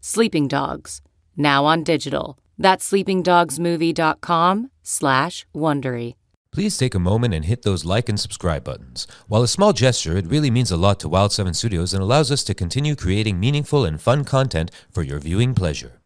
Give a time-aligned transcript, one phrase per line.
[0.00, 1.00] Sleeping Dogs,
[1.36, 2.38] now on digital.
[2.56, 6.14] That's sleepingdogsmovie.com slash Wondery.
[6.52, 9.06] Please take a moment and hit those like and subscribe buttons.
[9.26, 12.30] While a small gesture, it really means a lot to Wild 7 Studios and allows
[12.30, 16.00] us to continue creating meaningful and fun content for your viewing pleasure.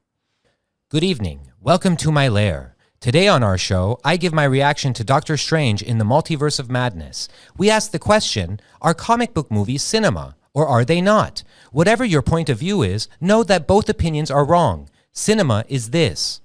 [0.90, 1.52] Good evening.
[1.60, 2.76] Welcome to my lair.
[3.00, 6.70] Today on our show, I give my reaction to Doctor Strange in the Multiverse of
[6.70, 7.28] Madness.
[7.58, 10.36] We ask the question Are comic book movies cinema?
[10.54, 11.42] Or are they not?
[11.70, 14.90] Whatever your point of view is, know that both opinions are wrong.
[15.12, 16.41] Cinema is this.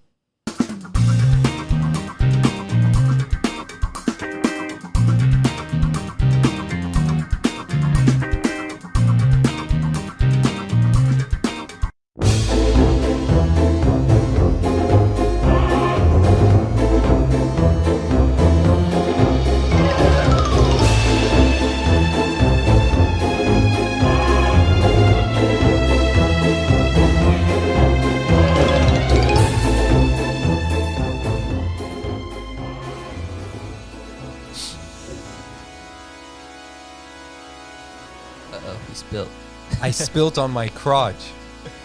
[39.88, 41.32] I spilt on my crotch.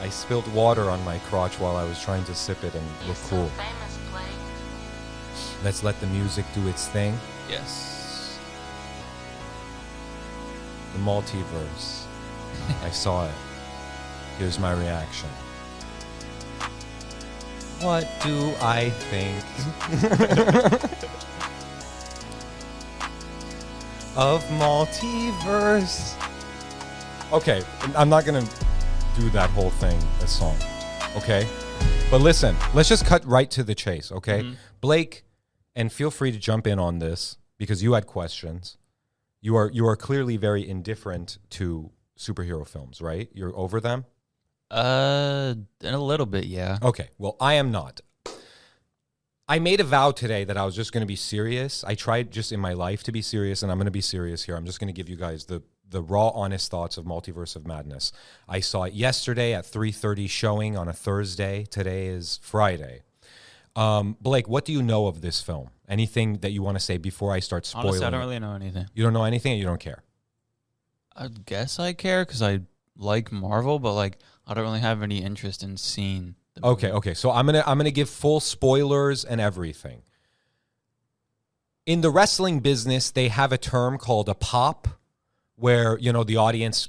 [0.01, 3.17] I spilled water on my crotch while I was trying to sip it and look
[3.29, 3.47] cool.
[3.51, 3.99] Famous,
[5.63, 7.17] Let's let the music do its thing.
[7.49, 8.41] Yes.
[10.95, 12.03] The multiverse.
[12.83, 13.35] I saw it.
[14.37, 15.29] Here's my reaction.
[17.83, 19.45] What do I think
[24.17, 26.17] of multiverse?
[27.33, 27.63] Okay,
[27.97, 28.47] I'm not gonna
[29.17, 30.55] do that whole thing as song.
[31.17, 31.47] Okay?
[32.11, 34.55] But listen, let's just cut right to the chase, okay?
[34.83, 35.25] Blake,
[35.75, 38.77] and feel free to jump in on this because you had questions.
[39.41, 43.31] You are you are clearly very indifferent to superhero films, right?
[43.33, 44.05] You're over them?
[44.71, 46.79] Uh, in a little bit, yeah.
[46.83, 47.09] Okay.
[47.17, 48.03] Well, I am not.
[49.49, 51.83] I made a vow today that I was just going to be serious.
[51.85, 54.45] I tried just in my life to be serious, and I'm going to be serious
[54.45, 54.57] here.
[54.57, 57.67] I'm just going to give you guys the the raw, honest thoughts of Multiverse of
[57.67, 58.13] Madness.
[58.49, 61.65] I saw it yesterday at 3:30 showing on a Thursday.
[61.65, 63.03] Today is Friday.
[63.77, 65.71] Um, Blake, what do you know of this film?
[65.89, 67.89] Anything that you want to say before I start spoiling?
[67.89, 68.87] Honestly, I don't really know anything.
[68.95, 70.03] You don't know anything, and you don't care.
[71.15, 72.61] I guess I care because I
[72.97, 76.35] like Marvel, but like I don't really have any interest in seeing.
[76.55, 77.15] The Okay, okay.
[77.15, 80.03] So I'm gonna I'm gonna give full spoilers and everything.
[81.85, 84.89] In the wrestling business, they have a term called a pop,
[85.63, 86.89] where you know the audience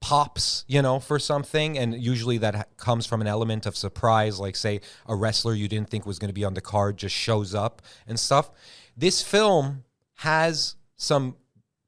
[0.00, 4.56] pops, you know, for something, and usually that comes from an element of surprise, like
[4.56, 7.54] say a wrestler you didn't think was going to be on the card just shows
[7.54, 8.50] up and stuff.
[8.96, 9.84] This film
[10.16, 11.36] has some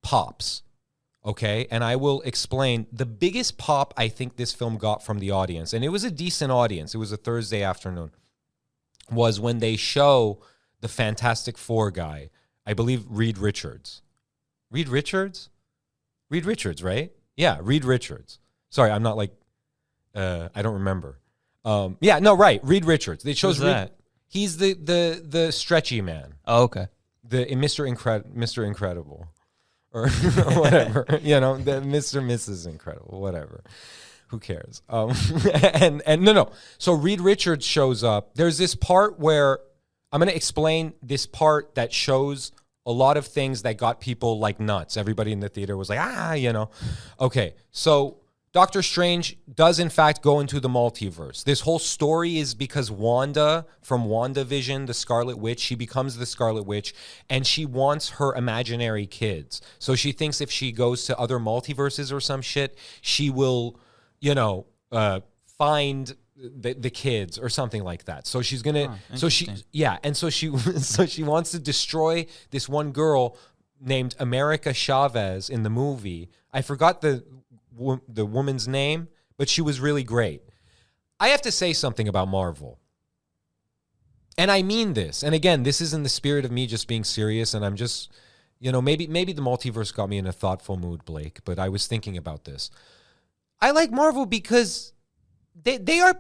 [0.03, 0.63] pops
[1.25, 1.67] okay?
[1.71, 2.87] And i will explain.
[2.93, 6.11] The biggest pop i think this film got from the audience and it was a
[6.11, 8.11] decent audience it was a thursday afternoon
[9.11, 10.41] was when they show
[10.81, 12.31] the fantastic four guy.
[12.67, 14.03] I believe reed richards.
[14.71, 15.49] Reed richards
[16.31, 18.39] reed richards right yeah reed richards
[18.71, 19.33] sorry i'm not like
[20.15, 21.19] uh i don't remember
[21.65, 23.99] um yeah no right reed richards they chose Who's reed, that?
[24.29, 26.35] He's the the the stretchy man.
[26.47, 26.89] Oh, okay.
[27.25, 27.91] the Mr.
[27.91, 28.67] Incred Mr.
[28.67, 29.27] Incredible
[29.91, 32.23] or whatever, you know, the Mr.
[32.23, 32.67] Mrs.
[32.67, 33.65] Incredible, whatever.
[34.29, 34.83] Who cares?
[34.91, 35.15] Um,
[35.55, 36.53] and and no no.
[36.77, 38.35] So Reed Richards shows up.
[38.35, 39.61] There's this part where
[40.13, 42.53] I'm going to explain this part that shows
[42.89, 44.97] a lot of things that got people like nuts.
[44.97, 46.71] Everybody in the theater was like, "Ah, you know."
[47.21, 47.55] Okay.
[47.71, 48.17] So
[48.53, 51.45] Doctor Strange does in fact go into the multiverse.
[51.45, 56.65] This whole story is because Wanda from WandaVision, the Scarlet Witch, she becomes the Scarlet
[56.65, 56.95] Witch
[57.29, 59.61] and she wants her imaginary kids.
[59.79, 63.79] So she thinks if she goes to other multiverses or some shit, she will,
[64.19, 65.21] you know, uh,
[65.59, 68.27] find the, the kids or something like that.
[68.27, 68.99] So she's gonna.
[69.15, 73.37] so she, yeah, and so she, so she wants to destroy this one girl
[73.81, 76.31] named America Chavez in the movie.
[76.53, 77.25] I forgot the
[78.09, 80.43] the woman's name, but she was really great.
[81.21, 82.79] I have to say something about Marvel.
[84.37, 85.25] And I mean this.
[85.25, 88.13] And again, this is in the spirit of me just being serious and I'm just
[88.61, 91.69] you know, maybe maybe the multiverse got me in a thoughtful mood, Blake, but I
[91.69, 92.71] was thinking about this.
[93.61, 94.93] I like Marvel because
[95.55, 96.19] they they are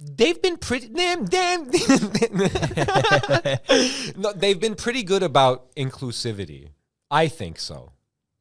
[0.00, 1.70] they've been pretty damn damn
[4.16, 6.70] no, they've been pretty good about inclusivity.
[7.10, 7.92] I think so.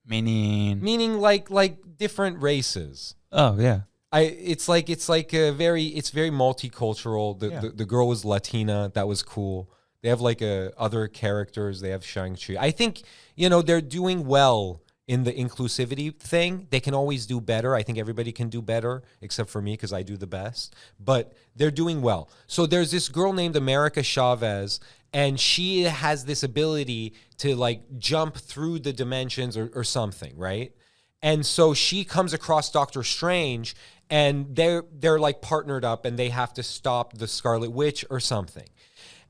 [0.05, 0.81] Meaning.
[0.81, 3.15] Meaning like like different races.
[3.31, 3.81] Oh yeah.
[4.11, 7.37] I it's like it's like a very it's very multicultural.
[7.39, 7.59] The, Yeah.
[7.61, 8.91] the the girl was Latina.
[8.93, 9.71] That was cool.
[10.01, 11.81] They have like a other characters.
[11.81, 12.55] They have Shang Chi.
[12.59, 13.01] I think
[13.35, 16.67] you know they're doing well in the inclusivity thing.
[16.71, 17.75] They can always do better.
[17.75, 20.75] I think everybody can do better, except for me because I do the best.
[20.99, 22.29] But they're doing well.
[22.47, 24.79] So there's this girl named America Chavez,
[25.13, 30.73] and she has this ability to like jump through the dimensions or, or something, right?
[31.21, 33.75] And so she comes across Doctor Strange
[34.09, 38.19] and they're they're like partnered up and they have to stop the Scarlet Witch or
[38.19, 38.67] something.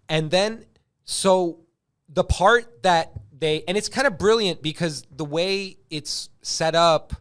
[0.10, 0.66] And then
[1.06, 1.60] so
[2.10, 7.14] the part that they and it's kind of brilliant because the way it's set up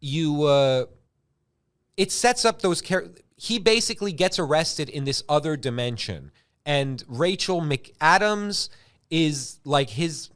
[0.00, 0.84] you uh
[1.96, 6.30] it sets up those char- he basically gets arrested in this other dimension
[6.66, 8.68] and Rachel McAdams
[9.10, 10.30] is like his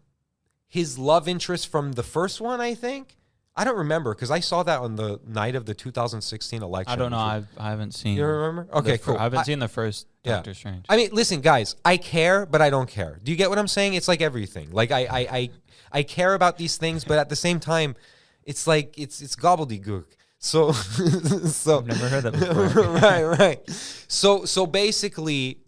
[0.69, 3.17] his love interest from the first one, I think.
[3.59, 6.93] I don't remember because I saw that on the night of the 2016 election.
[6.93, 7.19] I don't know.
[7.19, 8.17] I've, I haven't seen.
[8.17, 8.69] You remember?
[8.73, 9.17] Okay, fir- cool.
[9.19, 10.37] I haven't I- seen the first Yeah.
[10.37, 10.85] Doctor Strange.
[10.89, 13.19] I mean, listen, guys, I care, but I don't care.
[13.23, 13.95] Do you get what I'm saying?
[13.95, 14.71] It's like everything.
[14.71, 15.51] Like I, I, I,
[15.91, 17.97] I care about these things, but at the same time,
[18.45, 20.05] it's like it's it's gobbledygook.
[20.39, 22.85] So, so I've never heard that before.
[22.93, 23.71] right, right.
[24.07, 25.59] So, so basically,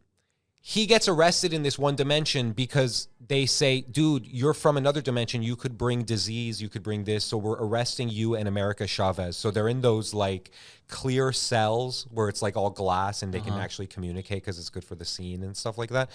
[0.60, 5.40] he gets arrested in this one dimension because they say, dude, you're from another dimension.
[5.40, 6.60] You could bring disease.
[6.60, 7.24] You could bring this.
[7.24, 9.36] So we're arresting you and America Chavez.
[9.36, 10.50] So they're in those like
[10.88, 13.60] clear cells where it's like all glass and they can uh-huh.
[13.60, 16.10] actually communicate because it's good for the scene and stuff like that.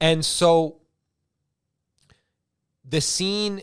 [0.00, 0.80] And so
[2.84, 3.62] the scene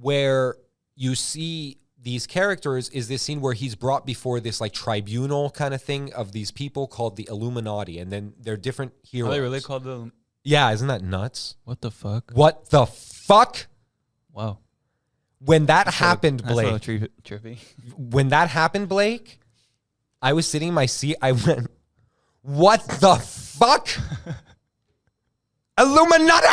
[0.00, 0.56] where
[0.96, 5.74] you see these characters is this scene where he's brought before this like tribunal kind
[5.74, 9.28] of thing of these people called the Illuminati, and then they're different heroes.
[9.28, 10.10] Are they really called the?
[10.42, 11.56] Yeah, isn't that nuts?
[11.64, 12.30] What the fuck?
[12.32, 13.66] What the fuck?
[14.32, 14.58] Wow.
[15.38, 16.82] When that happened, a Blake.
[16.82, 17.58] tri- trippy.
[17.96, 19.38] when that happened, Blake,
[20.20, 21.16] I was sitting in my seat.
[21.22, 21.70] I went,
[22.42, 23.88] "What the fuck?
[25.78, 26.46] Illuminati!"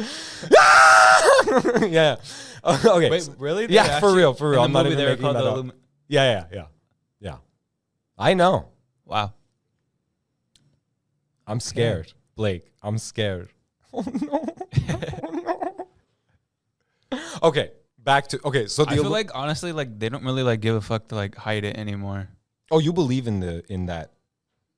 [1.88, 2.16] yeah.
[2.62, 3.08] Okay.
[3.08, 3.66] Wait, really?
[3.66, 4.62] They Yeah, for real, for real.
[4.62, 5.56] I'm not even making called that the up.
[5.64, 5.72] Illumi-
[6.08, 6.64] Yeah, yeah, yeah,
[7.18, 7.36] yeah.
[8.18, 8.68] I know.
[9.06, 9.32] Wow.
[11.50, 12.64] I'm scared, Blake.
[12.82, 13.48] I'm scared.
[13.92, 14.44] Oh no.
[15.42, 15.84] Oh,
[17.12, 17.18] no.
[17.42, 18.68] Okay, back to okay.
[18.68, 21.08] So the I feel Illu- like honestly, like they don't really like give a fuck
[21.08, 22.28] to like hide it anymore.
[22.70, 24.12] oh, you believe in the in that?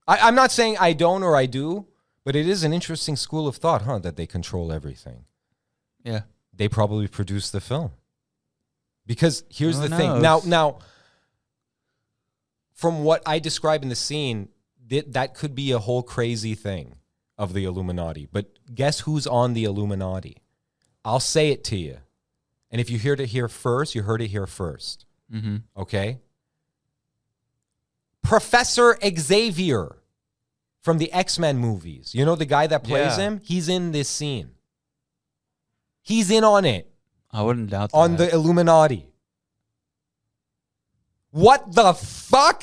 [0.08, 1.86] I, I'm not saying I don't or I do,
[2.24, 3.98] but it is an interesting school of thought, huh?
[3.98, 5.26] That they control everything.
[6.04, 6.22] Yeah.
[6.54, 7.92] They probably produced the film.
[9.06, 10.22] Because here's Who the thing.
[10.22, 10.78] Now, now,
[12.74, 14.48] from what I describe in the scene,
[14.92, 16.96] th- that could be a whole crazy thing
[17.38, 18.28] of the Illuminati.
[18.30, 20.36] But guess who's on the Illuminati?
[21.04, 21.96] I'll say it to you.
[22.70, 25.06] And if you heard it here first, you heard it here first.
[25.32, 25.56] Mm-hmm.
[25.76, 26.18] Okay?
[28.22, 29.96] Professor Xavier
[30.80, 32.14] from the X Men movies.
[32.14, 33.24] You know the guy that plays Yeah.
[33.28, 33.40] him?
[33.42, 34.50] He's in this scene.
[36.02, 36.92] He's in on it
[37.30, 38.30] I wouldn't doubt on that.
[38.30, 39.06] the Illuminati.
[41.30, 42.62] What the fuck?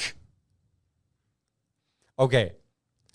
[2.19, 2.51] Okay.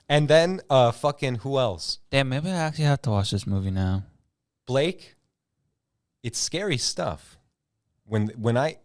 [0.09, 1.99] And then uh fucking who else?
[2.11, 4.05] Damn, maybe I actually have to watch this movie now.
[4.67, 5.15] Blake.
[6.23, 7.39] It's scary stuff.
[8.07, 8.79] When when I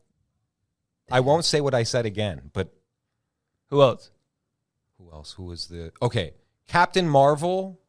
[1.11, 2.73] I won't say what I said again, but
[3.69, 4.11] Who else?
[4.97, 5.31] who else?
[5.33, 6.33] Who was the Okay.
[6.67, 7.79] Captain Marvel,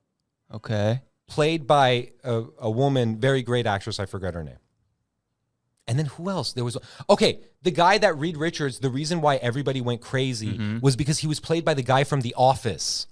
[0.55, 1.03] Okay.
[1.27, 3.99] played by a, a woman, very great actress.
[4.01, 4.60] I forgot her name.
[5.91, 6.53] And then who else?
[6.53, 6.79] There was
[7.11, 8.79] okay, the guy that Reed Richards.
[8.79, 12.21] The reason why everybody went crazy was because he was played by the guy from
[12.21, 13.09] The Office,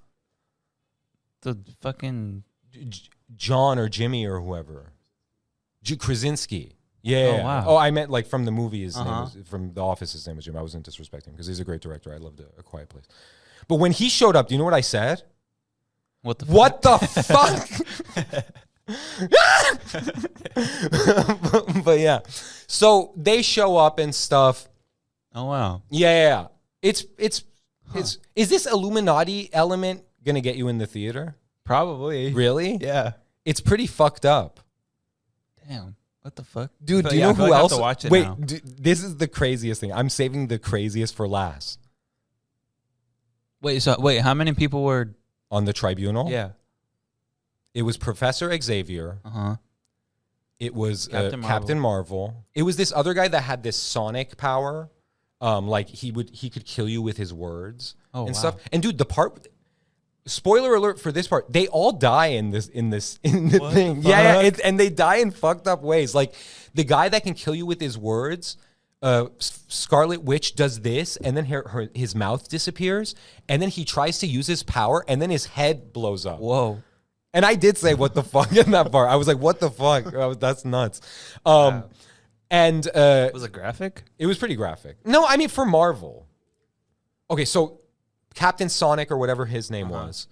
[1.42, 2.44] The fucking.
[2.70, 4.92] J- John or Jimmy or whoever,
[5.82, 6.76] J- Krasinski.
[7.02, 7.38] Yeah.
[7.40, 7.64] Oh, wow.
[7.66, 8.82] Oh, I meant like from the movie.
[8.84, 9.30] His name Uh-huh.
[9.34, 10.12] was from The Office.
[10.12, 10.56] His name was Jim.
[10.56, 12.14] I wasn't disrespecting him because he's a great director.
[12.14, 13.06] I loved a, a Quiet Place.
[13.66, 15.22] But when he showed up, do you know what I said?
[16.22, 18.44] What the What the fuck?
[21.84, 22.20] but yeah.
[22.66, 24.68] So they show up and stuff.
[25.34, 25.82] Oh, wow.
[25.90, 26.46] Yeah, yeah, yeah.
[26.82, 27.44] It's it's
[27.94, 31.36] it's is this Illuminati element gonna get you in the theater?
[31.64, 32.32] Probably.
[32.32, 32.78] Really?
[32.80, 33.12] Yeah.
[33.44, 34.60] It's pretty fucked up.
[35.68, 35.96] Damn.
[36.22, 36.70] What the fuck?
[36.84, 37.74] Dude, But do you yeah, know who like else?
[37.74, 38.34] to watch it Wait, now.
[38.34, 39.92] d- this is the craziest thing.
[39.92, 41.78] I'm saving the craziest for last
[43.60, 45.14] Wait, so wait, how many people were?
[45.50, 46.30] on the tribunal.
[46.30, 46.50] Yeah.
[47.74, 49.18] It was Professor Xavier.
[49.24, 49.56] Uh huh.
[50.58, 51.48] It was Captain, Captain uh, Marvel.
[51.60, 52.44] Captain Marvel.
[52.54, 54.90] It was this other guy that had this sonic power.
[55.40, 58.38] Um, like he would he could kill you with his words Oh, and wow.
[58.40, 58.56] stuff.
[58.72, 59.46] And dude, the part
[60.26, 63.72] spoiler alert for this part, they all die in this in this in the What
[63.74, 64.02] thing.
[64.02, 66.12] the yeah, yeah, it, and they die in fucked up ways.
[66.14, 66.34] Like
[66.74, 68.56] the guy that can kill you with his words,
[69.00, 73.14] uh, S- Scarlet Witch does this, and then her, her his mouth disappears,
[73.48, 76.40] and then he tries to use his power, and then his head blows up.
[76.40, 76.82] Whoa.
[77.34, 79.08] And I did say what the fuck in that part.
[79.10, 80.12] I was like, what the fuck?
[80.12, 81.00] Was- that's nuts.
[81.44, 81.84] Um,
[82.50, 84.04] and uh, Was it graphic?
[84.18, 84.96] it was pretty graphic.
[85.04, 86.26] No, I mean for Marvel.
[87.30, 87.80] Okay, so
[88.34, 90.28] Captain Sonic or whatever his name was,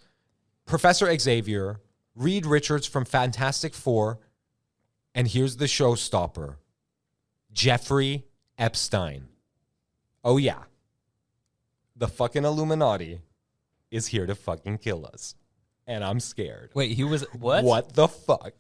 [0.65, 1.81] Professor Xavier,
[2.15, 4.19] Reed Richards from Fantastic Four,
[5.15, 6.57] and here's the showstopper,
[7.53, 8.25] Jeffrey
[8.59, 9.29] Epstein.
[10.25, 10.63] Oh yeah,
[11.97, 13.21] the fucking Illuminati
[13.91, 15.35] is here to fucking kill us,
[15.87, 16.71] and I'm scared.
[16.75, 17.65] Wait, he was what?
[17.65, 18.55] What the fuck?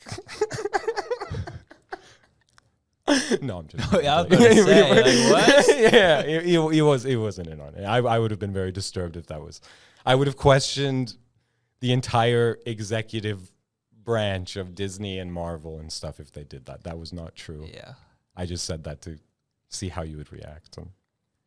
[3.42, 3.92] no, I'm just.
[4.02, 5.68] Yeah, I was gonna say, like, what?
[5.92, 7.02] yeah, he, he, he was.
[7.02, 7.84] He wasn't in on it.
[7.84, 9.60] I, I would have been very disturbed if that was.
[10.04, 11.16] I would have questioned
[11.80, 13.52] the entire executive
[14.04, 16.84] branch of Disney and Marvel and stuff if they did that.
[16.84, 17.68] That was not true.
[17.72, 17.94] Yeah.
[18.36, 19.18] I just said that to
[19.68, 20.76] see how you would react.
[20.76, 20.90] And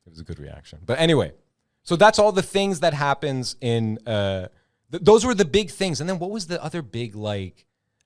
[0.06, 0.80] it was a good reaction.
[0.86, 1.32] But anyway,
[1.84, 3.98] so that's all the things that happens in.
[4.06, 4.50] Uh,
[4.92, 6.00] th- those were the big things.
[6.00, 7.66] And then what was the other big like?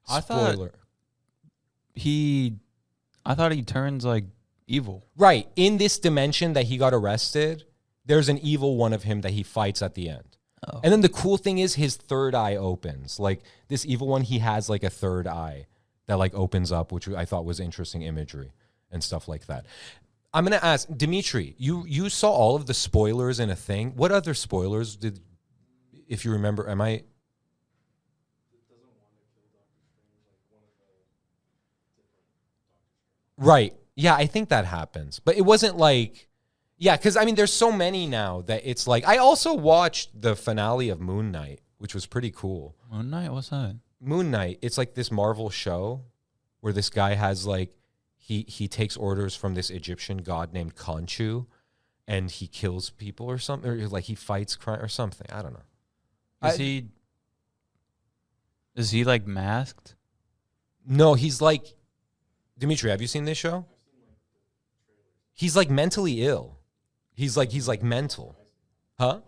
[0.09, 0.73] I thought- spoiler?
[1.95, 2.55] He,
[3.25, 4.25] I thought he turns like
[4.67, 5.05] evil.
[5.15, 5.47] Right.
[5.55, 7.65] In this dimension that he got arrested,
[8.05, 10.37] there's an evil one of him that he fights at the end.
[10.67, 10.79] Oh.
[10.83, 13.19] And then the cool thing is his third eye opens.
[13.19, 15.67] Like this evil one, he has like a third eye
[16.07, 18.53] that like opens up, which I thought was interesting imagery
[18.91, 19.65] and stuff like that.
[20.33, 21.55] I'm gonna ask Dimitri.
[21.57, 23.91] You you saw all of the spoilers in a thing.
[23.95, 25.19] What other spoilers did,
[26.07, 26.69] if you remember?
[26.69, 27.03] Am I?
[33.37, 33.73] Right.
[33.95, 35.19] Yeah, I think that happens.
[35.19, 36.29] But it wasn't like
[36.77, 40.35] yeah, cuz I mean there's so many now that it's like I also watched the
[40.35, 42.75] finale of Moon Knight, which was pretty cool.
[42.91, 43.31] Moon Knight.
[43.31, 43.77] What's that?
[43.99, 46.03] Moon Knight, it's like this Marvel show
[46.59, 47.77] where this guy has like
[48.15, 51.45] he he takes orders from this Egyptian god named Khonshu
[52.07, 55.27] and he kills people or something or like he fights crime or something.
[55.31, 55.63] I don't know.
[56.43, 56.85] Is I- he?
[58.75, 59.95] Is he like masked?
[60.85, 61.75] No, he's like
[62.57, 63.65] Dimitri, have you seen this show?
[65.33, 66.59] He's like mentally ill.
[67.13, 68.35] He's like he's like mental.
[68.99, 69.21] Huh?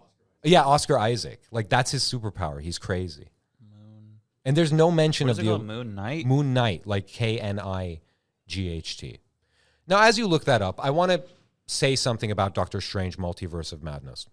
[0.44, 1.42] Yeah, Oscar Isaac.
[1.52, 2.62] Like that's his superpower.
[2.62, 3.30] He's crazy.
[3.62, 4.20] Moon.
[4.44, 5.66] And there's no mention of the called?
[5.66, 6.26] Moon Knight.
[6.26, 8.02] Moon Knight, like K N I
[8.48, 9.20] G H T.
[9.88, 11.24] Now, as you look that up, I want to
[11.68, 14.28] say something about Doctor Strange Multiverse of Madness.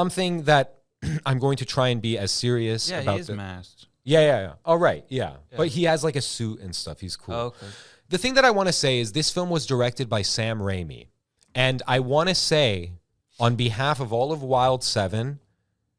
[0.00, 0.66] Something that
[1.26, 3.14] I'm going to try and be as serious Yeah, about.
[3.14, 3.86] he is the- masked.
[4.04, 4.52] yeah, yeah, yeah.
[4.64, 5.04] All right.
[5.08, 5.30] Yeah.
[5.50, 5.56] Yeah.
[5.56, 7.00] But he has like a suit and stuff.
[7.00, 7.34] He's cool.
[7.34, 7.66] Oh, okay.
[8.10, 11.06] The thing that I want to say is this film was directed by Sam Raimi.
[11.54, 12.92] And I want to say,
[13.40, 15.40] on behalf of all of Wild Seven,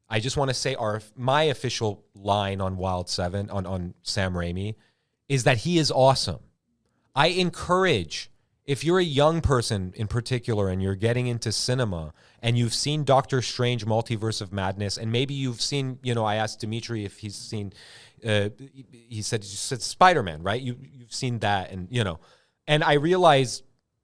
[0.08, 4.32] I just want to say our my official line on Wild Seven, on, on Sam
[4.34, 4.76] Raimi,
[5.28, 6.38] is that he is awesome.
[7.16, 8.30] I encourage,
[8.68, 13.02] if you're a young person in particular and you're getting into cinema and you've seen
[13.02, 17.16] Doctor Strange Multiverse of Madness, and maybe you've seen, you know, I asked Dimitri if
[17.18, 17.72] he's seen,
[18.26, 18.50] uh,
[18.90, 20.60] he said, you said Spider Man, right?
[20.60, 22.20] You, you've seen that, and, you know,
[22.66, 23.62] and I realized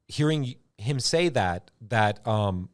[0.08, 2.70] hearing him say that, that, um,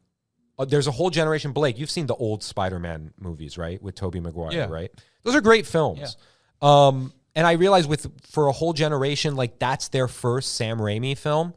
[0.57, 1.51] uh, there's a whole generation.
[1.51, 4.67] Blake, you've seen the old Spider-Man movies, right, with Tobey Maguire, Yeah.
[4.69, 4.91] right?
[5.23, 6.15] Those are great films.
[6.61, 11.17] Um, and I realized with for a whole generation, like that's their first Sam Raimi
[11.17, 11.53] film.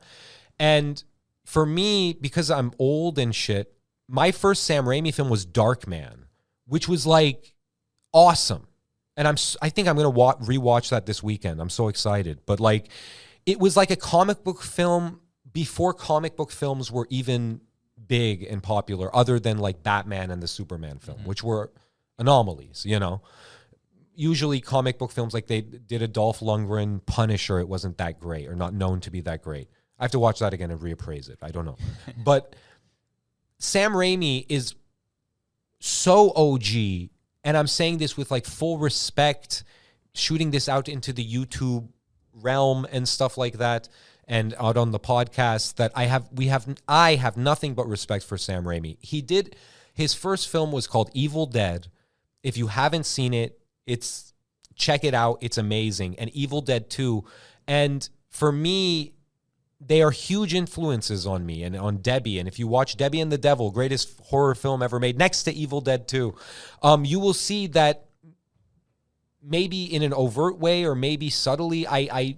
[0.58, 1.02] And
[1.44, 3.72] for me, because I'm old and shit,
[4.08, 6.24] my first Sam Raimi film was Darkman
[6.66, 7.54] which was like
[8.12, 8.66] awesome.
[9.16, 11.60] And I'm I think I'm going to wa- rewatch that this weekend.
[11.60, 12.40] I'm so excited.
[12.46, 12.88] But like
[13.46, 15.20] it was like a comic book film
[15.52, 17.60] before comic book films were even
[18.06, 21.28] big and popular other than like Batman and the Superman film, mm-hmm.
[21.28, 21.70] which were
[22.18, 23.22] anomalies, you know.
[24.14, 28.48] Usually comic book films like they did a Dolph Lundgren Punisher, it wasn't that great
[28.48, 29.68] or not known to be that great.
[29.98, 31.38] I have to watch that again and reappraise it.
[31.42, 31.76] I don't know.
[32.24, 32.54] but
[33.58, 34.74] Sam Raimi is
[35.80, 37.10] so OG,
[37.44, 39.64] and I'm saying this with like full respect,
[40.14, 41.88] shooting this out into the YouTube
[42.32, 43.88] realm and stuff like that,
[44.26, 45.76] and out on the podcast.
[45.76, 48.96] That I have, we have, I have nothing but respect for Sam Raimi.
[49.00, 49.56] He did
[49.94, 51.86] his first film was called Evil Dead.
[52.42, 54.32] If you haven't seen it, it's
[54.74, 55.38] check it out.
[55.40, 56.18] It's amazing.
[56.18, 57.24] And Evil Dead 2.
[57.66, 59.14] And for me,
[59.80, 62.38] they are huge influences on me and on Debbie.
[62.38, 65.52] And if you watch Debbie and the Devil, greatest horror film ever made, next to
[65.52, 66.34] Evil Dead 2,
[66.82, 68.06] um, you will see that
[69.42, 72.36] maybe in an overt way or maybe subtly, I, I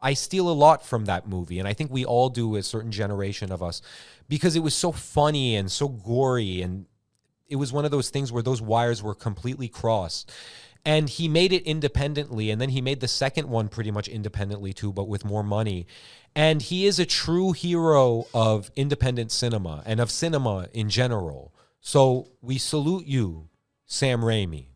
[0.00, 2.92] I steal a lot from that movie, and I think we all do, a certain
[2.92, 3.82] generation of us,
[4.28, 6.86] because it was so funny and so gory, and
[7.48, 10.30] it was one of those things where those wires were completely crossed.
[10.84, 14.72] And he made it independently, and then he made the second one pretty much independently
[14.72, 15.86] too, but with more money.
[16.34, 21.52] And he is a true hero of independent cinema and of cinema in general.
[21.80, 23.48] So we salute you,
[23.86, 24.66] Sam Raimi.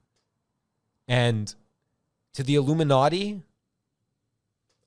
[1.08, 1.54] And
[2.34, 3.42] to the Illuminati,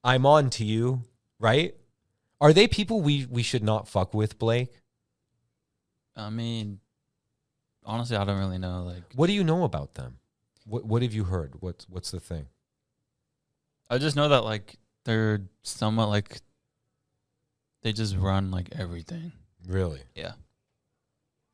[0.03, 1.03] I'm on to you,
[1.39, 1.75] right?
[2.41, 4.81] Are they people we we should not fuck with, Blake?
[6.15, 6.79] I mean,
[7.83, 8.83] honestly, I don't really know.
[8.83, 10.17] Like, What do you know about them?
[10.65, 11.53] What what have you heard?
[11.59, 12.47] What's what's the thing?
[13.89, 16.41] I just know that like they're somewhat like
[17.83, 19.31] they just run like everything.
[19.67, 20.01] Really?
[20.15, 20.33] Yeah.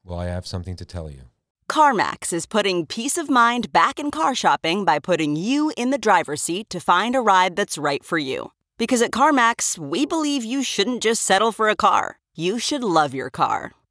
[0.03, 1.23] Well, I have something to tell you.
[1.69, 5.97] CarMax is putting peace of mind back in car shopping by putting you in the
[5.97, 8.51] driver's seat to find a ride that's right for you.
[8.77, 13.13] Because at CarMax, we believe you shouldn't just settle for a car, you should love
[13.13, 13.73] your car.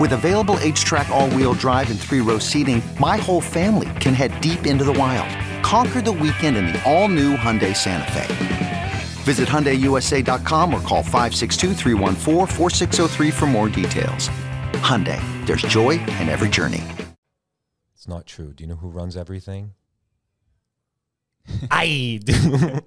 [0.00, 4.40] With available HTRAC, all wheel drive, and three row seating, my whole family can head
[4.40, 5.28] deep into the wild.
[5.62, 8.92] Conquer the weekend in the all new Hyundai Santa Fe.
[9.24, 14.30] Visit HyundaiUSA.com or call 562-314-4603 for more details.
[14.80, 16.82] Hyundai, there's joy in every journey.
[17.94, 18.54] It's not true.
[18.54, 19.74] Do you know who runs everything?
[21.70, 22.32] I, do.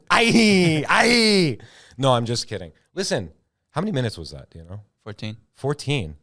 [0.09, 1.59] I, I.
[1.95, 2.71] No, I'm just kidding.
[2.95, 3.29] Listen,
[3.69, 4.49] how many minutes was that?
[4.49, 4.79] Do you know?
[5.03, 5.37] 14.
[5.53, 6.15] 14.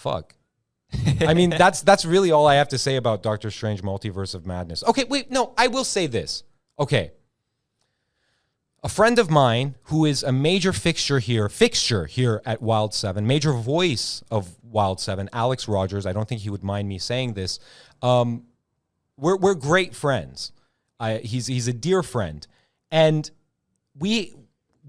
[0.00, 0.34] Fuck.
[1.20, 4.46] I mean, that's that's really all I have to say about Doctor Strange Multiverse of
[4.46, 4.82] Madness.
[4.84, 6.42] Okay, wait, no, I will say this.
[6.78, 7.12] Okay.
[8.82, 13.26] A friend of mine who is a major fixture here, fixture here at Wild 7,
[13.26, 17.34] major voice of Wild 7, Alex Rogers, I don't think he would mind me saying
[17.34, 17.58] this.
[18.00, 18.44] Um,
[19.18, 20.50] we're we're great friends.
[20.98, 22.46] I, he's he's a dear friend,
[22.90, 23.30] and
[23.94, 24.34] we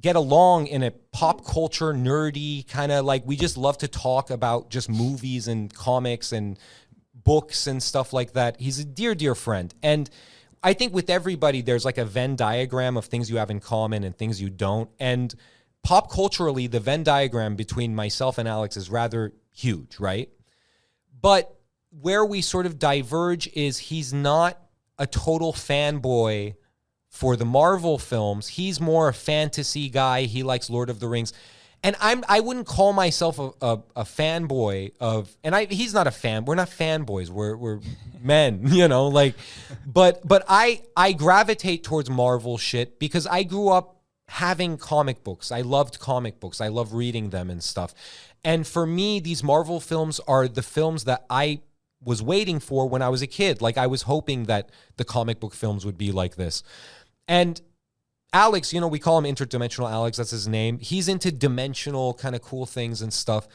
[0.02, 4.30] get along in a pop culture nerdy kind of like we just love to talk
[4.30, 6.58] about just movies and comics and
[7.14, 8.60] books and stuff like that.
[8.60, 10.10] He's a dear dear friend, and
[10.64, 14.04] I think with everybody there's like a Venn diagram of things you have in common
[14.04, 15.34] and things you don't, and
[15.84, 20.30] pop culturally the Venn diagram between myself and Alex is rather huge, right?
[21.22, 21.56] But
[21.92, 24.58] where we sort of diverge is he's not
[24.98, 26.56] a total fanboy
[27.12, 28.47] for the Marvel films.
[28.47, 30.24] He's more a fantasy guy.
[30.24, 31.34] He likes Lord of the Rings.
[31.84, 36.08] And I'm I wouldn't call myself a, a, a fanboy of and I he's not
[36.08, 36.45] a fan.
[36.45, 37.30] We're not fanboys.
[37.30, 37.80] We're we're
[38.21, 39.36] men, you know, like
[39.86, 43.97] but but I I gravitate towards Marvel shit because I grew up
[44.28, 45.52] having comic books.
[45.52, 46.62] I loved comic books.
[46.62, 47.93] I love reading them and stuff.
[48.43, 51.62] And for me, these Marvel films are the films that I
[52.04, 53.62] was waiting for when I was a kid.
[53.62, 56.63] Like I was hoping that the comic book films would be like this.
[57.32, 57.62] And
[58.34, 60.80] Alex, you know, we call him interdimensional Alex, that's his name.
[60.80, 63.48] He's into dimensional kind of cool things and stuff.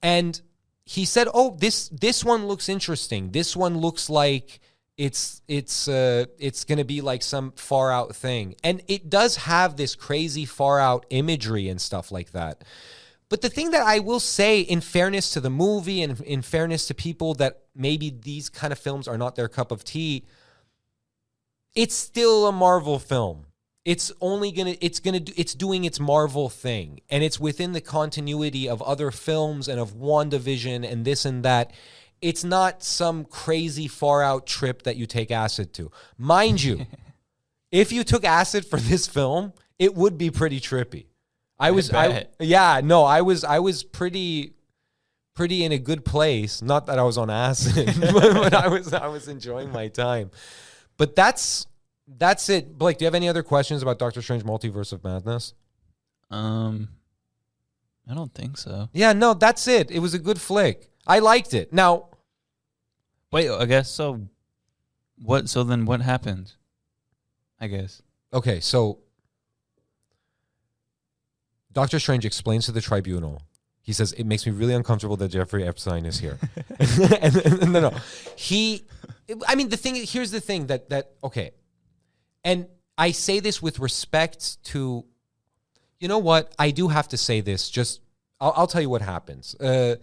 [0.00, 0.40] And
[0.84, 3.32] he said, "Oh, this this one looks interesting.
[3.32, 4.60] This one looks like
[4.96, 9.34] it's it's uh it's going to be like some far out thing." And it does
[9.38, 12.62] have this crazy far out imagery and stuff like that.
[13.28, 16.86] But the thing that I will say, in fairness to the movie and in fairness
[16.86, 20.26] to people that maybe these kind of films are not their cup of tea,
[21.76, 23.46] it's still a Marvel film.
[23.84, 27.80] It's only gonna, it's gonna, do, it's doing its Marvel thing, and it's within the
[27.80, 31.72] continuity of other films and of WandaVision and this and that.
[32.20, 36.86] It's not some crazy far out trip that you take acid to, mind you.
[37.70, 41.06] if you took acid for this film, it would be pretty trippy.
[41.58, 42.34] I was, I, bet.
[42.40, 44.54] yeah, no, I was, I was pretty,
[45.34, 46.60] pretty in a good place.
[46.60, 50.30] Not that I was on acid, but, but I was, I was enjoying my time.
[50.96, 51.66] But that's,
[52.06, 52.78] that's it.
[52.78, 55.54] Blake, do you have any other questions about Doctor Strange Multiverse of Madness?
[56.30, 56.88] Um,
[58.08, 58.88] I don't think so.
[58.92, 59.90] Yeah, no, that's it.
[59.90, 60.90] It was a good flick.
[61.06, 61.72] I liked it.
[61.72, 62.08] Now,
[63.32, 64.28] Wait, I guess so.
[65.20, 65.48] What?
[65.48, 66.52] So then, what happened?
[67.60, 68.02] I guess.
[68.32, 68.98] okay, so
[71.72, 73.42] Doctor Strange explains to the tribunal.
[73.86, 76.38] He says, It makes me really uncomfortable that Jeffrey Epstein is here.
[77.20, 77.92] and, and- no, no.
[78.34, 78.84] He,
[79.46, 81.52] I mean, the thing, here's the thing that, that, okay.
[82.44, 82.66] And
[82.98, 85.04] I say this with respect to,
[86.00, 86.52] you know what?
[86.58, 87.70] I do have to say this.
[87.70, 88.00] Just,
[88.40, 89.54] I'll, I'll tell you what happens.
[89.54, 89.96] Uh,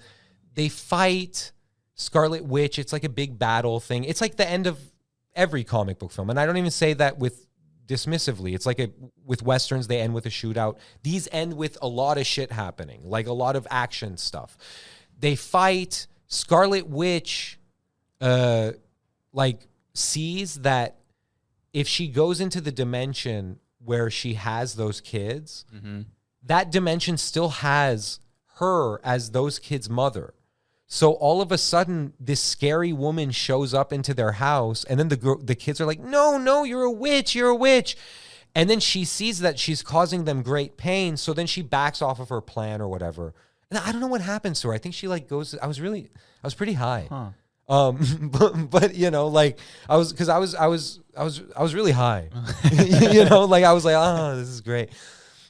[0.53, 1.51] they fight
[1.95, 2.79] Scarlet Witch.
[2.79, 4.05] It's like a big battle thing.
[4.05, 4.79] It's like the end of
[5.35, 6.29] every comic book film.
[6.29, 7.45] And I don't even say that with
[7.85, 8.53] dismissively.
[8.55, 8.89] It's like a
[9.25, 10.77] with westerns they end with a shootout.
[11.03, 14.57] These end with a lot of shit happening, like a lot of action stuff.
[15.19, 17.59] They fight Scarlet Witch
[18.21, 18.71] uh
[19.31, 20.97] like sees that
[21.73, 25.65] if she goes into the dimension where she has those kids,
[26.43, 28.19] that dimension still has
[28.57, 30.33] her as those kids' mother.
[30.87, 35.09] So all of a sudden, this scary woman shows up into their house, and then
[35.09, 37.33] the the kids are like, "No, no, you're a witch!
[37.35, 37.97] You're a witch!"
[38.55, 42.19] And then she sees that she's causing them great pain, so then she backs off
[42.19, 43.33] of her plan or whatever.
[43.71, 44.73] And I don't know what happens to her.
[44.73, 45.57] I think she like goes.
[45.57, 46.11] I was really,
[46.43, 47.07] I was pretty high.
[47.67, 49.57] Um, but, but you know, like
[49.89, 52.29] I was because I was I was I was I was really high.
[53.11, 54.89] you know, like I was like, oh, this is great.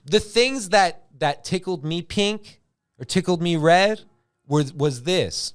[0.06, 2.62] The things that that tickled me pink
[3.00, 4.02] or tickled me red
[4.48, 5.54] were was this.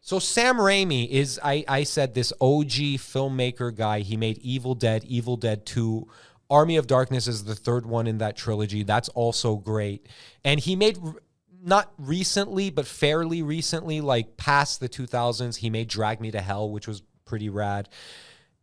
[0.00, 4.00] So Sam Raimi is I I said this OG filmmaker guy.
[4.00, 6.06] He made Evil Dead, Evil Dead 2,
[6.48, 8.82] Army of Darkness is the third one in that trilogy.
[8.82, 10.06] That's also great.
[10.44, 10.98] And he made
[11.62, 16.70] not recently, but fairly recently, like past the 2000s, he made Drag Me to Hell,
[16.70, 17.88] which was pretty rad.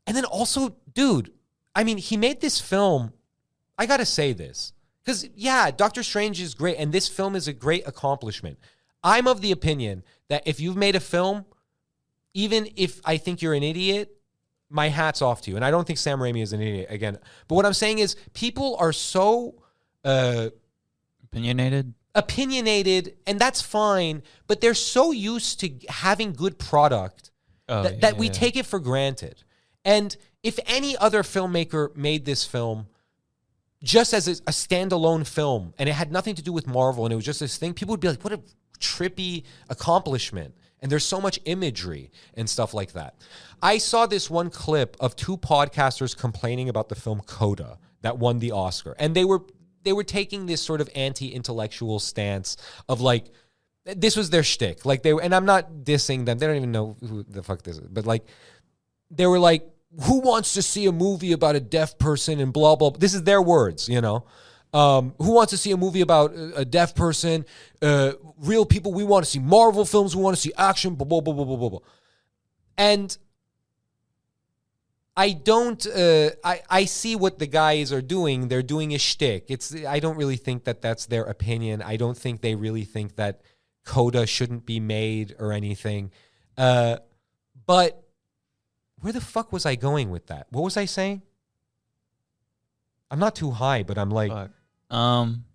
[0.07, 1.31] And then also, dude,
[1.75, 3.11] I mean, he made this film.
[3.77, 4.71] I got to say this
[5.03, 8.57] because, yeah, Doctor Strange is great, and this film is a great accomplishment.
[9.03, 11.45] I'm of the opinion that if you've made a film,
[12.33, 14.17] even if I think you're an idiot,
[14.69, 15.55] my hat's off to you.
[15.55, 17.17] And I don't think Sam Raimi is an idiot again.
[17.47, 19.55] But what I'm saying is, people are so
[20.03, 20.49] uh,
[21.25, 21.93] Opinionated.
[22.15, 27.31] opinionated, and that's fine, but they're so used to having good product
[27.69, 28.33] Oh, that, that we yeah.
[28.33, 29.43] take it for granted.
[29.85, 32.87] And if any other filmmaker made this film
[33.81, 37.13] just as a, a standalone film and it had nothing to do with Marvel and
[37.13, 38.41] it was just this thing, people would be like, what a
[38.79, 40.55] trippy accomplishment.
[40.81, 43.15] And there's so much imagery and stuff like that.
[43.61, 48.39] I saw this one clip of two podcasters complaining about the film Coda that won
[48.39, 48.93] the Oscar.
[48.99, 49.43] And they were
[49.83, 52.57] they were taking this sort of anti-intellectual stance
[52.87, 53.27] of like
[53.85, 54.85] this was their shtick.
[54.85, 56.37] Like they were, and I'm not dissing them.
[56.37, 57.87] They don't even know who the fuck this is.
[57.87, 58.25] But like
[59.09, 59.69] they were like,
[60.03, 62.89] who wants to see a movie about a deaf person and blah blah.
[62.89, 62.99] blah.
[62.99, 64.25] This is their words, you know.
[64.73, 67.45] Um, who wants to see a movie about a, deaf person?
[67.81, 68.91] Uh, real people.
[68.91, 70.15] We want to see Marvel films.
[70.15, 70.95] We want to see action.
[70.95, 71.69] Blah blah blah blah blah blah.
[71.69, 71.79] blah.
[72.75, 73.15] And
[75.15, 75.85] I don't.
[75.85, 78.47] Uh, I I see what the guys are doing.
[78.47, 79.45] They're doing a shtick.
[79.49, 79.75] It's.
[79.85, 81.83] I don't really think that that's their opinion.
[81.83, 83.41] I don't think they really think that
[83.85, 86.11] Coda shouldn't be made or anything.
[86.57, 86.97] Uh,
[87.67, 88.03] but
[89.01, 90.47] where the fuck was I going with that?
[90.49, 91.21] What was I saying?
[93.11, 94.31] I'm not too high, but I'm like.
[94.93, 95.45] Um,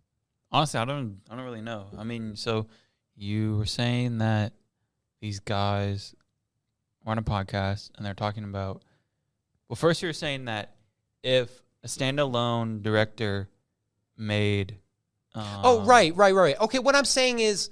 [0.50, 1.18] honestly, I don't.
[1.30, 1.86] I don't really know.
[1.96, 2.66] I mean, so
[3.16, 4.52] you were saying that
[5.20, 6.14] these guys
[7.04, 8.82] were on a podcast and they're talking about.
[9.68, 10.74] Well, first you were saying that
[11.22, 13.48] if a standalone director
[14.16, 14.78] made.
[15.34, 16.42] Um, oh right, right, right.
[16.42, 16.60] right.
[16.60, 17.70] Okay, what I'm saying is,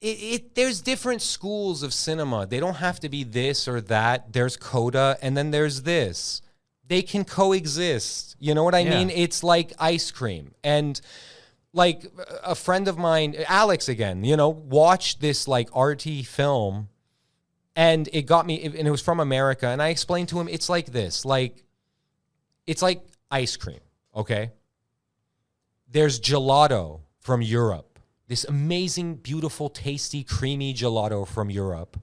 [0.00, 2.46] it, it there's different schools of cinema.
[2.46, 4.32] They don't have to be this or that.
[4.32, 6.42] There's Coda, and then there's this.
[6.90, 8.34] They can coexist.
[8.40, 8.90] You know what I Yeah.
[8.90, 9.10] mean?
[9.10, 10.54] It's like ice cream.
[10.64, 11.00] And
[11.72, 12.04] like
[12.42, 16.88] a friend of mine, Alex again, you know, watched this like arty film
[17.76, 20.68] and it got me and it was from America and I explained to him it's
[20.68, 21.62] like this, like
[22.66, 23.78] it's like ice cream,
[24.16, 24.50] okay?
[25.88, 28.00] There's gelato from Europe.
[28.26, 32.00] This amazing, beautiful, tasty, creamy gelato from Europe.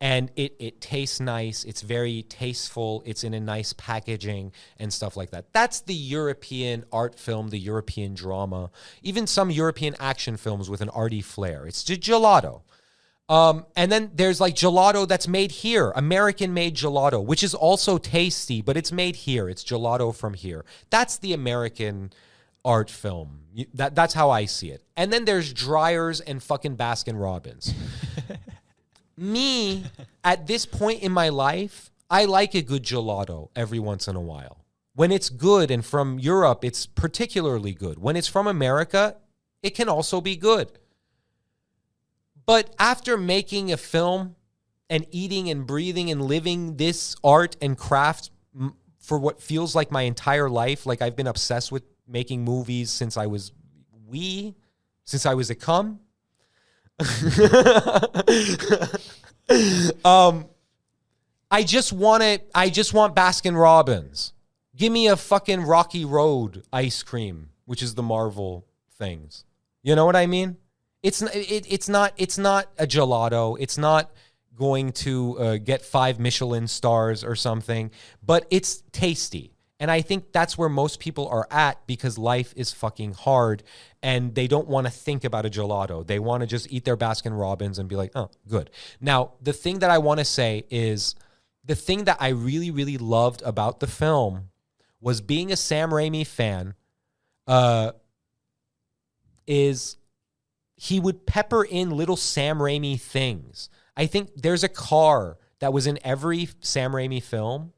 [0.00, 1.64] And it it tastes nice.
[1.64, 3.02] It's very tasteful.
[3.04, 5.52] It's in a nice packaging and stuff like that.
[5.52, 8.70] That's the European art film, the European drama,
[9.02, 11.66] even some European action films with an arty flair.
[11.66, 12.62] It's gelato.
[13.28, 17.98] Um, and then there's like gelato that's made here, American made gelato, which is also
[17.98, 19.50] tasty, but it's made here.
[19.50, 20.64] It's gelato from here.
[20.88, 22.12] That's the American
[22.64, 23.40] art film.
[23.74, 24.82] That, that's how I see it.
[24.96, 27.74] And then there's Dreyer's and fucking Baskin Robbins.
[29.18, 29.84] Me,
[30.22, 34.20] at this point in my life, I like a good gelato every once in a
[34.20, 34.64] while.
[34.94, 37.98] When it's good and from Europe, it's particularly good.
[37.98, 39.16] When it's from America,
[39.62, 40.70] it can also be good.
[42.46, 44.36] But after making a film
[44.88, 48.30] and eating and breathing and living this art and craft
[49.00, 53.16] for what feels like my entire life, like I've been obsessed with making movies since
[53.16, 53.52] I was
[54.06, 54.54] wee,
[55.04, 56.00] since I was a cum.
[60.04, 60.46] um,
[61.50, 62.50] I just want it.
[62.54, 64.32] I just want Baskin Robbins.
[64.76, 69.44] Give me a fucking Rocky Road ice cream, which is the Marvel things.
[69.82, 70.56] You know what I mean?
[71.02, 73.56] It's it, it's not it's not a gelato.
[73.60, 74.10] It's not
[74.56, 77.92] going to uh, get five Michelin stars or something,
[78.24, 79.52] but it's tasty.
[79.80, 83.62] And I think that's where most people are at because life is fucking hard
[84.02, 86.04] and they don't want to think about a gelato.
[86.04, 88.70] They want to just eat their Baskin Robbins and be like, oh, good.
[89.00, 91.14] Now, the thing that I want to say is
[91.64, 94.48] the thing that I really, really loved about the film
[95.00, 96.74] was being a Sam Raimi fan,
[97.46, 97.92] uh,
[99.46, 99.96] is
[100.76, 103.70] he would pepper in little Sam Raimi things.
[103.96, 107.72] I think there's a car that was in every Sam Raimi film.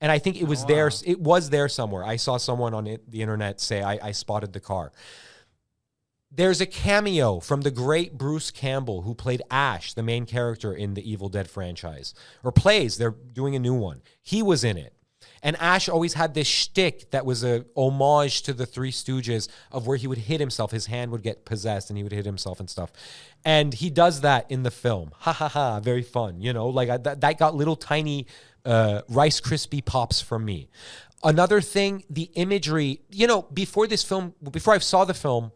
[0.00, 0.90] And I think it was oh, there.
[1.04, 2.04] It was there somewhere.
[2.04, 4.92] I saw someone on it, the internet say, I, I spotted the car.
[6.32, 10.94] There's a cameo from the great Bruce Campbell, who played Ash, the main character in
[10.94, 12.98] the Evil Dead franchise, or plays.
[12.98, 14.00] They're doing a new one.
[14.22, 14.94] He was in it.
[15.42, 19.86] And Ash always had this shtick that was a homage to the Three Stooges of
[19.86, 20.70] where he would hit himself.
[20.70, 22.92] His hand would get possessed and he would hit himself and stuff.
[23.44, 25.12] And he does that in the film.
[25.20, 25.80] Ha ha ha.
[25.80, 26.40] Very fun.
[26.40, 28.26] You know, like I, that, that got little tiny
[28.64, 30.68] uh, Rice Krispie pops for me.
[31.22, 35.52] Another thing, the imagery, you know, before this film, before I saw the film,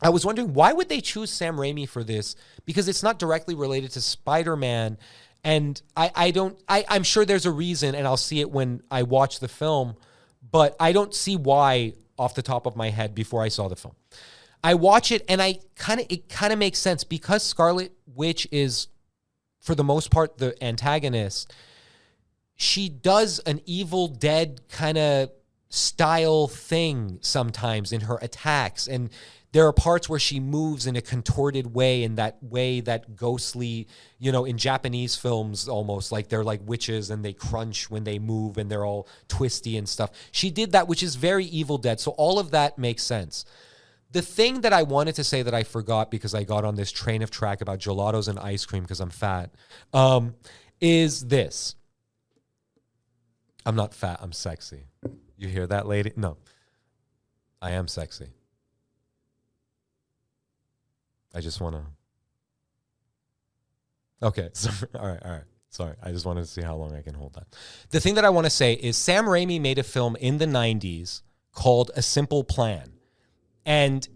[0.00, 2.36] I was wondering why would they choose Sam Raimi for this?
[2.64, 4.98] Because it's not directly related to Spider Man.
[5.42, 8.82] And I, I don't I, I'm sure there's a reason and I'll see it when
[8.90, 9.96] I watch the film,
[10.50, 13.76] but I don't see why off the top of my head before I saw the
[13.76, 13.94] film.
[14.62, 18.48] I watch it and I kind of it kind of makes sense because Scarlet Witch
[18.50, 18.88] is
[19.60, 21.52] for the most part the antagonist.
[22.56, 25.30] She does an evil dead kind of
[25.68, 29.10] style thing sometimes in her attacks and
[29.50, 33.88] there are parts where she moves in a contorted way in that way that ghostly
[34.20, 38.20] you know in japanese films almost like they're like witches and they crunch when they
[38.20, 41.98] move and they're all twisty and stuff she did that which is very evil dead
[41.98, 43.44] so all of that makes sense
[44.14, 46.92] the thing that I wanted to say that I forgot because I got on this
[46.92, 49.50] train of track about gelatos and ice cream because I'm fat
[49.92, 50.36] um,
[50.80, 51.74] is this.
[53.66, 54.84] I'm not fat, I'm sexy.
[55.36, 56.12] You hear that, lady?
[56.16, 56.36] No.
[57.60, 58.28] I am sexy.
[61.34, 61.82] I just want to.
[64.26, 64.50] Okay.
[64.54, 64.90] Sorry.
[64.98, 65.22] All right.
[65.24, 65.44] All right.
[65.70, 65.94] Sorry.
[66.02, 67.46] I just wanted to see how long I can hold that.
[67.90, 70.46] The thing that I want to say is Sam Raimi made a film in the
[70.46, 71.22] 90s
[71.52, 72.92] called A Simple Plan.
[73.66, 74.06] And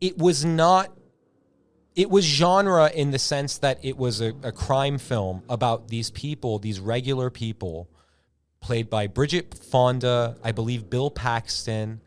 [0.00, 0.96] it was not
[1.96, 6.10] it was genre in the sense that it was a, a crime film about these
[6.10, 7.90] people, these regular people,
[8.60, 12.00] played by Bridget Fonda, I believe Bill Paxton,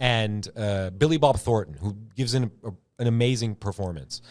[0.00, 4.22] and uh, Billy Bob Thornton, who gives an, a, an amazing performance.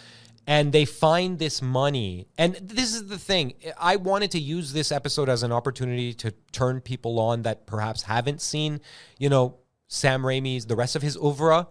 [0.50, 2.28] And they find this money.
[2.38, 3.54] And this is the thing.
[3.78, 8.04] I wanted to use this episode as an opportunity to turn people on that perhaps
[8.04, 8.80] haven't seen,
[9.20, 9.58] you know,
[9.90, 11.68] Sam Raimi's, the rest of his oeuvre.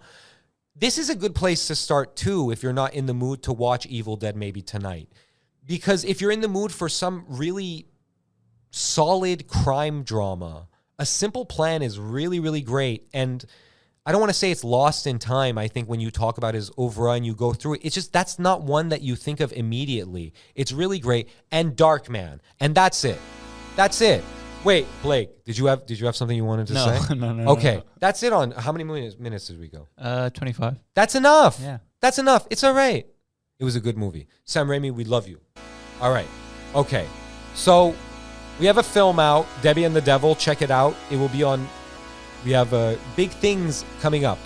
[0.75, 3.53] This is a good place to start too if you're not in the mood to
[3.55, 5.09] watch Evil Dead maybe tonight.
[5.65, 7.87] Because if you're in the mood for some really
[8.77, 13.09] solid crime drama, a simple plan is really, really great.
[13.15, 13.45] And
[14.05, 15.59] I don't want to say it's lost in time.
[15.59, 18.13] I think when you talk about his oeuvre and you go through it, it's just
[18.13, 20.33] that's not one that you think of immediately.
[20.55, 23.19] It's really great and Darkman, and that's it.
[23.75, 24.23] That's it.
[24.65, 27.15] Wait, Blake, did you have did you have something you wanted to No, say?
[27.15, 27.83] no, no, no, Okay, no.
[27.99, 28.33] that's it.
[28.33, 29.89] On how many minutes, minutes did we go?
[29.97, 30.77] Uh, 25.
[30.95, 31.59] That's enough.
[31.61, 31.79] Yeah.
[32.01, 32.47] That's enough.
[32.51, 33.07] It's all right.
[33.59, 34.29] It was a good movie.
[34.45, 35.41] Sam Raimi, we love you.
[36.01, 36.27] All right.
[36.75, 37.07] Okay.
[37.55, 37.95] So
[38.59, 40.35] we have a film out, Debbie and the Devil.
[40.35, 40.95] Check it out.
[41.11, 41.69] It will be on.
[42.45, 44.39] We have uh, big things coming up.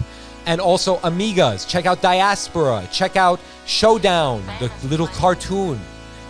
[0.47, 1.69] And also Amigas.
[1.69, 2.89] Check out Diaspora.
[2.91, 5.79] Check out Showdown, the little cartoon.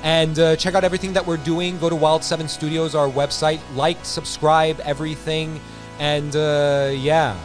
[0.03, 1.79] And uh, check out everything that we're doing.
[1.79, 3.61] Go to Wild Seven Studios, our website.
[3.75, 5.61] Like, subscribe, everything.
[5.99, 7.39] And uh, yeah.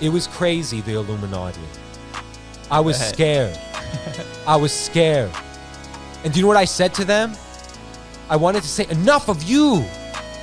[0.00, 1.60] It was crazy, the Illuminati.
[2.70, 3.58] I was scared.
[4.46, 5.30] I was scared.
[6.24, 7.34] And do you know what I said to them?
[8.28, 9.84] I wanted to say, enough of you!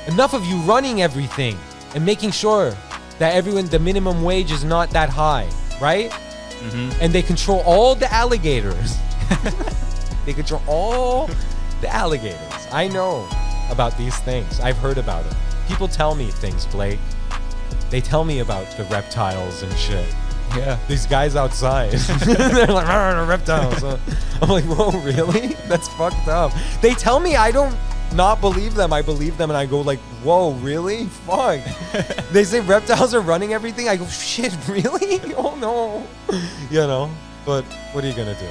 [0.07, 1.57] Enough of you running everything
[1.93, 2.75] and making sure
[3.19, 6.09] that everyone, the minimum wage is not that high, right?
[6.09, 6.99] Mm-hmm.
[7.01, 8.97] And they control all the alligators.
[10.25, 11.29] they control all
[11.81, 12.67] the alligators.
[12.71, 13.27] I know
[13.69, 14.59] about these things.
[14.59, 15.33] I've heard about it.
[15.67, 16.99] People tell me things, Blake.
[17.89, 20.07] They tell me about the reptiles and shit
[20.55, 20.79] Yeah.
[20.87, 21.91] these guys outside.
[22.25, 23.83] They're like, "Rah, the reptiles.
[23.83, 25.53] I'm like, whoa, really?
[25.67, 26.51] That's fucked up.
[26.81, 27.75] They tell me I don't
[28.13, 28.91] not believe them.
[28.91, 31.05] I believe them, and I go like, whoa, really?
[31.05, 31.61] Fuck.
[32.31, 33.87] they say reptiles are running everything.
[33.87, 35.21] I go, shit, really?
[35.35, 36.07] Oh no.
[36.69, 37.11] You know.
[37.45, 38.49] But what are you gonna do?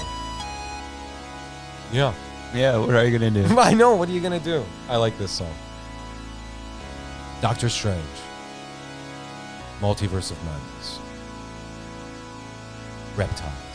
[1.93, 2.15] Yeah.
[2.55, 3.59] Yeah, what are you going to do?
[3.59, 3.95] I know.
[3.95, 4.65] What are you gonna do?
[4.89, 5.55] I like this song.
[7.41, 8.01] Doctor Strange.
[9.81, 10.70] Multiverse of Madness.
[13.17, 13.70] Reptiles.